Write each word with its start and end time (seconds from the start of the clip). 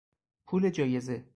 پول 0.47 0.69
جایزه 0.69 1.25